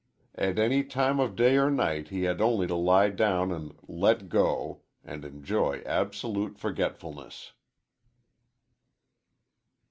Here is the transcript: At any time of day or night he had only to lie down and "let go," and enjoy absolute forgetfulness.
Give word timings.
At 0.33 0.57
any 0.57 0.83
time 0.83 1.19
of 1.19 1.35
day 1.35 1.57
or 1.57 1.69
night 1.69 2.07
he 2.07 2.23
had 2.23 2.41
only 2.41 2.65
to 2.65 2.73
lie 2.73 3.09
down 3.11 3.51
and 3.51 3.77
"let 3.87 4.29
go," 4.29 4.81
and 5.03 5.23
enjoy 5.23 5.83
absolute 5.85 6.57
forgetfulness. 6.57 7.51